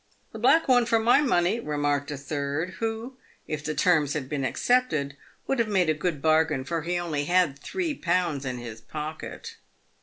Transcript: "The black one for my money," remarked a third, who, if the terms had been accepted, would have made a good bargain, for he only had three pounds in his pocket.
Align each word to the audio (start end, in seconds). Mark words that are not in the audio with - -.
"The 0.33 0.39
black 0.39 0.67
one 0.67 0.87
for 0.87 0.97
my 0.97 1.21
money," 1.21 1.59
remarked 1.59 2.09
a 2.09 2.17
third, 2.17 2.71
who, 2.79 3.17
if 3.47 3.63
the 3.63 3.75
terms 3.75 4.13
had 4.13 4.27
been 4.27 4.43
accepted, 4.43 5.15
would 5.45 5.59
have 5.59 5.67
made 5.67 5.91
a 5.91 5.93
good 5.93 6.23
bargain, 6.23 6.63
for 6.63 6.81
he 6.81 6.97
only 6.97 7.25
had 7.25 7.59
three 7.59 7.93
pounds 7.93 8.43
in 8.43 8.57
his 8.57 8.81
pocket. 8.81 9.57